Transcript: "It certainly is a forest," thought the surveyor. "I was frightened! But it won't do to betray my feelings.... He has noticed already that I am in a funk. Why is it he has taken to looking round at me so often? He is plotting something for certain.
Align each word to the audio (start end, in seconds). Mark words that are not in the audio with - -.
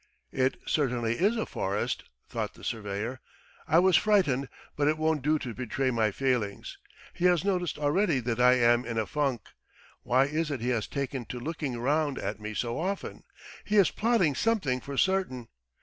"It 0.31 0.57
certainly 0.65 1.19
is 1.19 1.37
a 1.37 1.45
forest," 1.45 2.05
thought 2.27 2.55
the 2.55 2.63
surveyor. 2.63 3.19
"I 3.67 3.77
was 3.77 3.95
frightened! 3.97 4.49
But 4.75 4.87
it 4.87 4.97
won't 4.97 5.21
do 5.21 5.37
to 5.37 5.53
betray 5.53 5.91
my 5.91 6.09
feelings.... 6.09 6.79
He 7.13 7.25
has 7.25 7.45
noticed 7.45 7.77
already 7.77 8.19
that 8.21 8.39
I 8.41 8.53
am 8.53 8.83
in 8.83 8.97
a 8.97 9.05
funk. 9.05 9.41
Why 10.01 10.25
is 10.25 10.49
it 10.49 10.59
he 10.59 10.69
has 10.69 10.87
taken 10.87 11.25
to 11.25 11.39
looking 11.39 11.79
round 11.79 12.17
at 12.17 12.39
me 12.39 12.55
so 12.55 12.79
often? 12.79 13.25
He 13.63 13.77
is 13.77 13.91
plotting 13.91 14.33
something 14.33 14.81
for 14.81 14.97
certain. 14.97 15.49